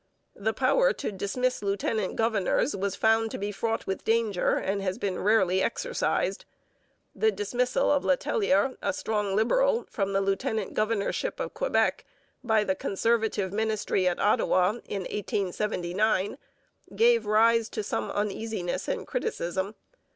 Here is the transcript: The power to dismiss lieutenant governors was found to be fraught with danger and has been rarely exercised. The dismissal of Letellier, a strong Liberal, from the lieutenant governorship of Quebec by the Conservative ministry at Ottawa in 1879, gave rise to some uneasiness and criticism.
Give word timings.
The 0.35 0.51
power 0.51 0.93
to 0.93 1.11
dismiss 1.11 1.61
lieutenant 1.61 2.15
governors 2.15 2.75
was 2.75 2.95
found 2.95 3.29
to 3.29 3.37
be 3.37 3.51
fraught 3.51 3.85
with 3.85 4.03
danger 4.03 4.55
and 4.57 4.81
has 4.81 4.97
been 4.97 5.19
rarely 5.19 5.61
exercised. 5.61 6.43
The 7.13 7.31
dismissal 7.31 7.91
of 7.91 8.03
Letellier, 8.03 8.77
a 8.81 8.93
strong 8.93 9.35
Liberal, 9.35 9.85
from 9.91 10.11
the 10.13 10.19
lieutenant 10.21 10.73
governorship 10.73 11.39
of 11.39 11.53
Quebec 11.53 12.03
by 12.43 12.63
the 12.63 12.73
Conservative 12.73 13.53
ministry 13.53 14.07
at 14.07 14.19
Ottawa 14.19 14.69
in 14.85 15.03
1879, 15.03 16.39
gave 16.95 17.27
rise 17.27 17.69
to 17.69 17.83
some 17.83 18.09
uneasiness 18.09 18.87
and 18.87 19.05
criticism. 19.05 19.75